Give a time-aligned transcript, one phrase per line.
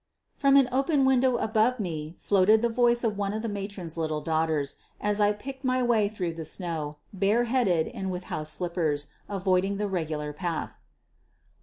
[0.33, 4.19] From an open window above me floated the voice of one of the matron's little
[4.19, 9.77] daughters as I picked my way through the snow, bareheaded and with house slippers, avoiding
[9.77, 10.79] the regular path.